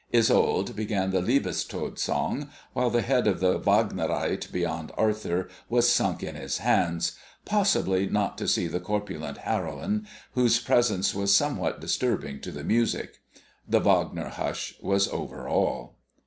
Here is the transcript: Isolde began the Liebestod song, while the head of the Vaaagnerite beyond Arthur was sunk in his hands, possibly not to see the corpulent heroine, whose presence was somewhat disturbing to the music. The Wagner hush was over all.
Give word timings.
Isolde 0.11 0.75
began 0.75 1.11
the 1.11 1.21
Liebestod 1.21 1.99
song, 1.99 2.49
while 2.73 2.89
the 2.89 3.03
head 3.03 3.27
of 3.27 3.39
the 3.39 3.59
Vaaagnerite 3.59 4.51
beyond 4.51 4.91
Arthur 4.97 5.47
was 5.69 5.87
sunk 5.93 6.23
in 6.23 6.33
his 6.33 6.57
hands, 6.57 7.11
possibly 7.45 8.07
not 8.09 8.35
to 8.39 8.47
see 8.47 8.65
the 8.65 8.79
corpulent 8.79 9.37
heroine, 9.37 10.07
whose 10.31 10.57
presence 10.59 11.13
was 11.13 11.35
somewhat 11.35 11.79
disturbing 11.79 12.41
to 12.41 12.51
the 12.51 12.63
music. 12.63 13.19
The 13.67 13.79
Wagner 13.79 14.29
hush 14.29 14.73
was 14.81 15.07
over 15.07 15.47
all. 15.47 15.99